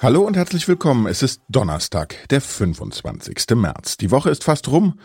Hallo 0.00 0.20
und 0.20 0.36
herzlich 0.36 0.68
willkommen. 0.68 1.08
Es 1.08 1.24
ist 1.24 1.42
Donnerstag, 1.48 2.28
der 2.30 2.40
25. 2.40 3.56
März. 3.56 3.96
Die 3.96 4.12
Woche 4.12 4.30
ist 4.30 4.44
fast 4.44 4.68
rum 4.68 5.00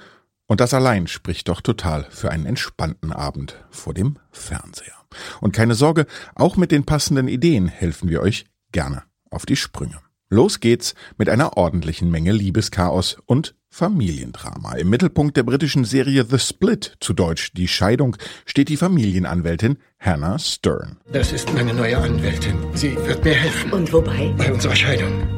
und 0.45 0.61
das 0.61 0.75
allein 0.75 1.07
spricht 1.07 1.49
doch 1.49 1.61
total 1.61 2.05
für 2.11 2.29
einen 2.29 2.45
entspannten 2.45 3.11
Abend 3.11 3.65
vor 3.71 3.95
dem 3.95 4.19
Fernseher. 4.31 4.93
Und 5.41 5.51
keine 5.51 5.73
Sorge, 5.73 6.05
auch 6.35 6.57
mit 6.57 6.71
den 6.71 6.85
passenden 6.85 7.27
Ideen 7.27 7.67
helfen 7.67 8.07
wir 8.07 8.21
euch 8.21 8.45
gerne 8.71 9.01
auf 9.31 9.47
die 9.47 9.55
Sprünge. 9.55 9.97
Los 10.29 10.59
geht's 10.59 10.95
mit 11.17 11.29
einer 11.29 11.57
ordentlichen 11.57 12.09
Menge 12.09 12.31
Liebeschaos 12.31 13.17
und 13.25 13.55
Familiendrama. 13.69 14.75
Im 14.75 14.89
Mittelpunkt 14.89 15.35
der 15.35 15.43
britischen 15.43 15.83
Serie 15.83 16.25
The 16.29 16.37
Split, 16.37 16.95
zu 16.99 17.13
Deutsch 17.13 17.53
Die 17.53 17.67
Scheidung, 17.67 18.15
steht 18.45 18.69
die 18.69 18.77
Familienanwältin 18.77 19.77
Hannah 19.99 20.37
Stern. 20.37 20.97
Das 21.11 21.31
ist 21.31 21.51
meine 21.53 21.73
neue 21.73 21.97
Anwältin. 21.97 22.55
Sie 22.75 22.95
wird 22.95 23.23
mir 23.23 23.33
helfen. 23.33 23.71
Und 23.71 23.91
wobei? 23.91 24.33
Bei 24.37 24.53
unserer 24.53 24.75
Scheidung. 24.75 25.32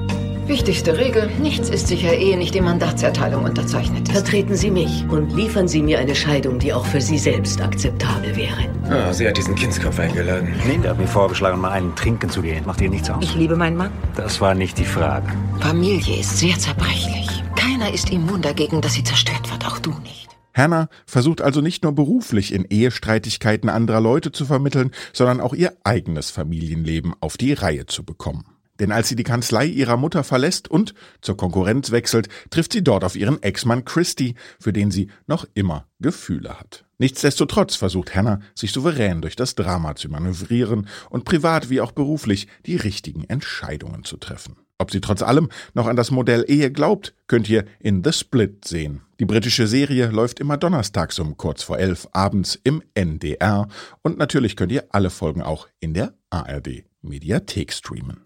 Wichtigste 0.48 0.96
Regel, 0.96 1.32
nichts 1.40 1.70
ist 1.70 1.88
sicher, 1.88 2.14
ehe 2.14 2.38
nicht 2.38 2.54
die 2.54 2.62
Mandatserteilung 2.62 3.46
unterzeichnet 3.46 4.08
ist. 4.08 4.12
Vertreten 4.12 4.56
Sie 4.56 4.70
mich 4.70 5.04
und 5.10 5.36
liefern 5.36 5.68
Sie 5.68 5.82
mir 5.82 5.98
eine 5.98 6.14
Scheidung, 6.14 6.60
die 6.60 6.72
auch 6.72 6.86
für 6.86 7.02
Sie 7.02 7.18
selbst 7.18 7.62
akzeptabel 7.62 8.36
wäre. 8.36 8.70
Ah, 8.90 9.12
sie 9.12 9.28
hat 9.28 9.38
diesen 9.38 9.56
Kindskopf 9.56 10.00
eingeladen. 10.00 10.54
Linda 10.68 10.92
hat 10.92 11.00
mir 11.00 11.08
vorgeschlagen, 11.08 11.60
mal 11.60 11.72
einen 11.72 11.96
trinken 11.96 12.30
zu 12.30 12.44
gehen. 12.44 12.64
Macht 12.66 12.80
ihr 12.82 12.92
nichts 12.92 13.10
aus? 13.10 13.24
Ich 13.24 13.34
liebe 13.34 13.56
meinen 13.56 13.76
Mann. 13.76 13.92
Das 14.16 14.40
war 14.40 14.54
nicht 14.54 14.78
die 14.78 14.86
Frage. 14.86 15.28
Familie 15.62 16.20
ist 16.20 16.38
sehr 16.38 16.58
zerbrechlich. 16.60 17.28
Keiner 17.56 17.92
ist 17.92 18.12
immun 18.12 18.44
dagegen, 18.44 18.82
dass 18.82 18.94
sie 18.94 19.04
zerstört 19.04 19.52
wird, 19.52 19.66
auch 19.66 19.80
du 19.80 19.92
nicht. 20.04 20.30
Hannah 20.54 20.90
versucht 21.08 21.42
also 21.42 21.62
nicht 21.62 21.84
nur 21.84 21.94
beruflich 21.94 22.54
in 22.54 22.66
Ehestreitigkeiten 22.66 23.70
anderer 23.70 24.00
Leute 24.00 24.32
zu 24.32 24.46
vermitteln, 24.46 24.92
sondern 25.12 25.42
auch 25.42 25.54
ihr 25.54 25.74
eigenes 25.84 26.30
Familienleben 26.30 27.14
auf 27.20 27.36
die 27.36 27.54
Reihe 27.54 27.88
zu 27.88 28.04
bekommen. 28.06 28.46
Denn 28.80 28.92
als 28.92 29.08
sie 29.10 29.16
die 29.16 29.24
Kanzlei 29.24 29.66
ihrer 29.66 29.98
Mutter 29.98 30.24
verlässt 30.24 30.70
und 30.70 30.94
zur 31.22 31.38
Konkurrenz 31.38 31.92
wechselt, 31.92 32.28
trifft 32.50 32.74
sie 32.74 32.84
dort 32.84 33.04
auf 33.04 33.16
ihren 33.16 33.42
Ex-Mann 33.42 33.86
Christy, 33.86 34.36
für 34.60 34.74
den 34.74 34.92
sie 34.92 35.10
noch 35.28 35.46
immer 35.54 35.88
Gefühle 36.00 36.60
hat. 36.60 36.86
Nichtsdestotrotz 36.98 37.76
versucht 37.76 38.16
Hannah, 38.16 38.40
sich 38.54 38.72
souverän 38.72 39.22
durch 39.22 39.36
das 39.36 39.56
Drama 39.56 39.96
zu 39.96 40.10
manövrieren 40.10 40.88
und 41.10 41.26
privat 41.26 41.70
wie 41.70 41.82
auch 41.82 41.92
beruflich 41.92 42.48
die 42.66 42.76
richtigen 42.78 43.24
Entscheidungen 43.26 44.04
zu 44.04 44.18
treffen. 44.18 44.58
Ob 44.78 44.92
sie 44.92 45.00
trotz 45.00 45.22
allem 45.22 45.50
noch 45.74 45.88
an 45.88 45.96
das 45.96 46.12
Modell 46.12 46.44
Ehe 46.48 46.72
glaubt, 46.72 47.14
könnt 47.28 47.50
ihr 47.50 47.66
in 47.80 48.04
The 48.04 48.12
Split 48.12 48.66
sehen. 48.66 49.02
Die 49.20 49.26
britische 49.26 49.68
Serie 49.68 50.08
läuft 50.08 50.42
immer 50.42 50.58
donnerstags 50.58 51.18
um 51.20 51.38
kurz 51.38 51.64
vor 51.64 51.80
elf 51.80 52.08
abends 52.12 52.60
im 52.64 52.84
NDR 52.94 53.70
und 54.02 54.18
natürlich 54.18 54.58
könnt 54.58 54.74
ihr 54.74 54.86
alle 54.90 55.10
Folgen 55.10 55.42
auch 55.42 55.68
in 55.80 55.94
der 55.94 56.14
ARD 56.30 56.84
Mediathek 57.02 57.72
streamen. 57.72 58.26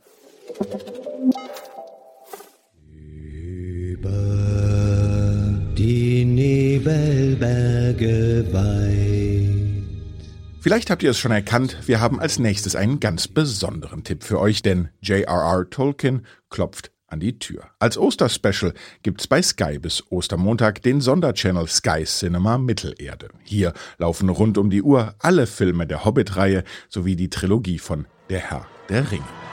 Vielleicht 10.62 10.90
habt 10.90 11.02
ihr 11.04 11.12
es 11.12 11.18
schon 11.18 11.32
erkannt, 11.32 11.78
wir 11.86 12.02
haben 12.02 12.20
als 12.20 12.38
nächstes 12.38 12.76
einen 12.76 13.00
ganz 13.00 13.28
besonderen 13.28 14.04
Tipp 14.04 14.24
für 14.24 14.40
euch, 14.40 14.62
denn 14.62 14.90
J.R.R. 15.02 15.70
Tolkien 15.70 16.26
klopft 16.50 16.92
an 17.08 17.20
die 17.20 17.40
Tür. 17.40 17.64
Als 17.80 17.98
Osterspecial 17.98 18.74
gibt's 19.02 19.28
bei 19.28 19.42
Sky 19.42 19.80
bis 19.80 20.04
Ostermontag 20.12 20.84
den 20.84 21.02
Sonderchannel 21.02 21.68
Sky 21.68 22.04
Cinema 22.04 22.58
Mittelerde. 22.58 23.30
Hier 23.44 23.74
laufen 23.98 24.30
rund 24.30 24.58
um 24.58 24.70
die 24.70 24.84
Uhr 24.84 25.16
alle 25.20 25.48
Filme 25.48 25.88
der 25.88 26.06
Hobbit-Reihe 26.06 26.64
sowie 26.90 27.16
die 27.16 27.30
Trilogie 27.30 27.80
von 27.80 28.06
Der 28.30 28.40
Herr 28.40 28.68
der 28.90 29.12
Ringe. 29.12 29.49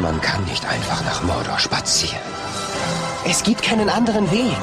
Man 0.00 0.20
kann 0.20 0.44
nicht 0.44 0.64
einfach 0.64 1.04
nach 1.04 1.22
Mordor 1.22 1.58
spazieren. 1.58 2.18
Es 3.24 3.42
gibt 3.44 3.62
keinen 3.62 3.88
anderen 3.88 4.30
Weg. 4.32 4.56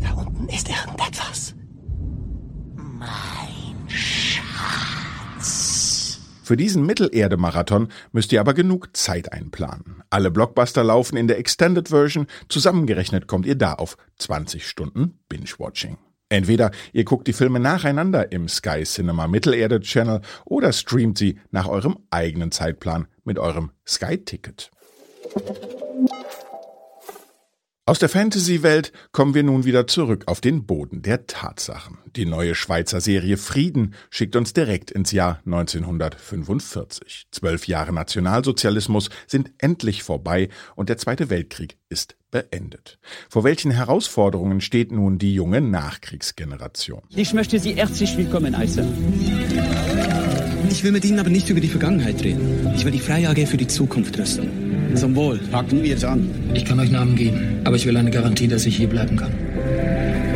Da 0.00 0.12
unten 0.12 0.48
ist 0.48 0.68
irgendetwas. 0.68 1.54
Mein 2.76 3.88
Schatz. 3.88 4.46
Für 6.44 6.56
diesen 6.56 6.86
Mittelerde-Marathon 6.86 7.88
müsst 8.12 8.32
ihr 8.32 8.40
aber 8.40 8.54
genug 8.54 8.96
Zeit 8.96 9.32
einplanen. 9.32 10.04
Alle 10.10 10.30
Blockbuster 10.30 10.84
laufen 10.84 11.16
in 11.16 11.26
der 11.26 11.38
Extended 11.38 11.88
Version. 11.88 12.28
Zusammengerechnet 12.48 13.26
kommt 13.26 13.46
ihr 13.46 13.56
da 13.56 13.72
auf 13.74 13.96
20 14.18 14.64
Stunden 14.68 15.18
Binge-Watching. 15.28 15.98
Entweder 16.28 16.72
ihr 16.92 17.04
guckt 17.04 17.28
die 17.28 17.32
Filme 17.32 17.60
nacheinander 17.60 18.32
im 18.32 18.48
Sky 18.48 18.82
Cinema 18.82 19.28
Mittelerde 19.28 19.80
Channel 19.80 20.22
oder 20.44 20.72
streamt 20.72 21.18
sie 21.18 21.38
nach 21.52 21.68
eurem 21.68 21.98
eigenen 22.10 22.50
Zeitplan 22.50 23.06
mit 23.24 23.38
eurem 23.38 23.70
Sky-Ticket. 23.86 24.70
Aus 27.88 28.00
der 28.00 28.08
Fantasy-Welt 28.08 28.90
kommen 29.12 29.34
wir 29.34 29.44
nun 29.44 29.64
wieder 29.64 29.86
zurück 29.86 30.24
auf 30.26 30.40
den 30.40 30.66
Boden 30.66 31.02
der 31.02 31.28
Tatsachen. 31.28 31.98
Die 32.16 32.26
neue 32.26 32.56
Schweizer 32.56 33.00
Serie 33.00 33.36
Frieden 33.36 33.94
schickt 34.10 34.34
uns 34.34 34.52
direkt 34.52 34.90
ins 34.90 35.12
Jahr 35.12 35.38
1945. 35.46 37.28
Zwölf 37.30 37.68
Jahre 37.68 37.92
Nationalsozialismus 37.92 39.08
sind 39.28 39.52
endlich 39.58 40.02
vorbei 40.02 40.48
und 40.74 40.88
der 40.88 40.98
Zweite 40.98 41.30
Weltkrieg 41.30 41.78
ist 41.88 42.16
beendet. 42.32 42.98
Vor 43.28 43.44
welchen 43.44 43.70
Herausforderungen 43.70 44.60
steht 44.60 44.90
nun 44.90 45.18
die 45.18 45.34
junge 45.34 45.60
Nachkriegsgeneration? 45.60 47.02
Ich 47.10 47.34
möchte 47.34 47.60
Sie 47.60 47.76
herzlich 47.76 48.16
willkommen 48.16 48.58
heißen. 48.58 49.25
Ich 50.70 50.82
will 50.84 50.92
mit 50.92 51.04
Ihnen 51.04 51.18
aber 51.18 51.30
nicht 51.30 51.48
über 51.48 51.60
die 51.60 51.68
Vergangenheit 51.68 52.22
reden. 52.22 52.72
Ich 52.74 52.84
will 52.84 52.92
die 52.92 52.98
Freie 52.98 53.28
AG 53.28 53.46
für 53.46 53.56
die 53.56 53.66
Zukunft 53.66 54.18
rüsten. 54.18 54.94
Zum 54.94 55.14
Wohl. 55.14 55.38
Packen 55.50 55.82
wir 55.82 55.96
es 55.96 56.04
an. 56.04 56.30
Ich 56.54 56.64
kann 56.64 56.80
euch 56.80 56.90
Namen 56.90 57.16
geben, 57.16 57.60
aber 57.64 57.76
ich 57.76 57.86
will 57.86 57.96
eine 57.96 58.10
Garantie, 58.10 58.48
dass 58.48 58.66
ich 58.66 58.76
hier 58.76 58.88
bleiben 58.88 59.16
kann. 59.16 59.32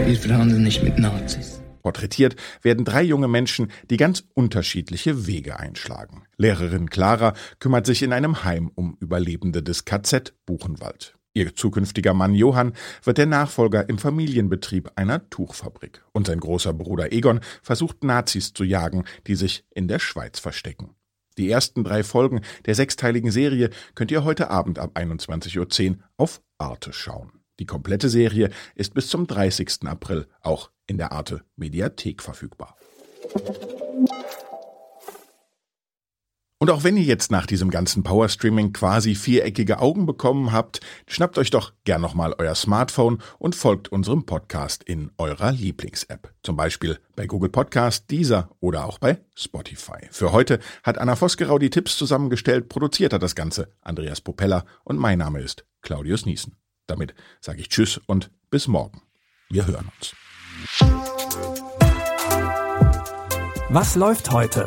Wir 0.07 0.17
verhandeln 0.17 0.63
nicht 0.63 0.83
mit 0.83 0.99
Nazis. 0.99 1.61
Porträtiert 1.83 2.37
werden 2.63 2.85
drei 2.85 3.03
junge 3.03 3.29
Menschen, 3.29 3.69
die 3.91 3.97
ganz 3.97 4.25
unterschiedliche 4.35 5.27
Wege 5.27 5.59
einschlagen. 5.59 6.25
Lehrerin 6.37 6.91
Clara 6.91 7.35
kümmert 7.59 7.87
sich 7.87 8.03
in 8.03 8.13
einem 8.13 8.45
Heim 8.45 8.71
um 8.75 8.97
Überlebende 9.01 9.63
des 9.63 9.85
KZ 9.85 10.35
Buchenwald. 10.47 11.15
Ihr 11.41 11.57
zukünftiger 11.57 12.13
Mann 12.13 12.35
Johann 12.35 12.75
wird 13.03 13.17
der 13.17 13.25
Nachfolger 13.25 13.89
im 13.89 13.97
Familienbetrieb 13.97 14.91
einer 14.97 15.29
Tuchfabrik. 15.31 16.05
Und 16.13 16.27
sein 16.27 16.39
großer 16.39 16.75
Bruder 16.75 17.13
Egon 17.13 17.41
versucht 17.63 18.05
Nazis 18.05 18.53
zu 18.53 18.63
jagen, 18.63 19.05
die 19.27 19.37
sich 19.37 19.65
in 19.71 19.89
der 19.89 20.01
Schweiz 20.01 20.39
verstecken. 20.39 20.91
Die 21.39 21.51
ersten 21.51 21.83
drei 21.83 22.03
Folgen 22.03 22.43
der 22.67 22.75
sechsteiligen 22.75 23.31
Serie 23.31 23.71
könnt 23.95 24.11
ihr 24.11 24.25
heute 24.25 24.51
Abend 24.51 24.79
ab 24.79 24.99
21.10 24.99 25.91
Uhr 25.91 25.97
auf 26.19 26.43
Arte 26.59 26.93
schauen. 26.93 27.33
Die 27.59 27.67
komplette 27.67 28.11
Serie 28.11 28.51
ist 28.75 28.93
bis 28.93 29.09
zum 29.09 29.27
30. 29.27 29.87
April 29.87 30.27
auch 30.43 30.71
in 30.87 30.99
der 30.99 31.13
Arte 31.13 31.43
Mediathek 31.57 32.23
verfügbar. 32.23 32.77
Und 36.63 36.69
auch 36.69 36.85
wenn 36.85 36.99
ihr 36.99 37.05
jetzt 37.05 37.33
nach 37.33 37.47
diesem 37.47 37.71
ganzen 37.71 38.03
Powerstreaming 38.03 38.75
quasi 38.75 39.15
viereckige 39.15 39.79
Augen 39.79 40.05
bekommen 40.05 40.53
habt, 40.53 40.81
schnappt 41.07 41.39
euch 41.39 41.49
doch 41.49 41.73
gern 41.85 42.03
nochmal 42.03 42.35
euer 42.37 42.55
Smartphone 42.55 43.23
und 43.39 43.55
folgt 43.55 43.91
unserem 43.91 44.27
Podcast 44.27 44.85
in 44.85 45.11
eurer 45.17 45.53
Lieblings-App. 45.53 46.35
Zum 46.43 46.57
Beispiel 46.57 46.99
bei 47.17 47.27
Google 47.27 47.49
Podcast, 47.49 48.11
Deezer 48.11 48.51
oder 48.61 48.85
auch 48.85 48.99
bei 48.99 49.21
Spotify. 49.35 50.07
Für 50.11 50.33
heute 50.33 50.59
hat 50.83 50.99
Anna 50.99 51.17
Vosgerau 51.17 51.59
die 51.59 51.71
Tipps 51.71 51.97
zusammengestellt, 51.97 52.69
produziert 52.69 53.15
hat 53.15 53.23
das 53.23 53.35
Ganze 53.35 53.73
Andreas 53.81 54.21
Popella 54.21 54.67
und 54.85 54.99
mein 54.99 55.17
Name 55.17 55.41
ist 55.41 55.65
Claudius 55.81 56.27
Niesen. 56.27 56.57
Damit 56.87 57.15
sage 57.41 57.63
ich 57.63 57.71
Tschüss 57.71 57.99
und 58.05 58.31
bis 58.51 58.69
morgen. 58.69 59.01
Wir 59.49 59.67
hören 59.67 59.91
uns. 59.99 60.15
Was 63.71 63.95
läuft 63.97 64.31
heute? 64.31 64.67